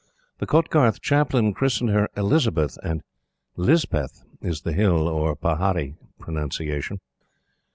The 0.39 0.47
Kotgarth 0.47 0.99
Chaplain 0.99 1.53
christened 1.53 1.91
her 1.91 2.09
Elizabeth, 2.17 2.75
and 2.81 3.03
"Lispeth" 3.55 4.23
is 4.41 4.61
the 4.63 4.73
Hill 4.73 5.07
or 5.07 5.35
pahari 5.35 5.95
pronunciation. 6.17 6.99